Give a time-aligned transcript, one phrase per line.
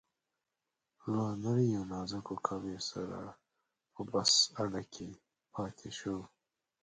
[1.13, 3.19] له نریو نازکو کالیو سره
[3.93, 4.31] په بس
[4.61, 5.09] اډه کې
[5.53, 6.17] پاتې شو.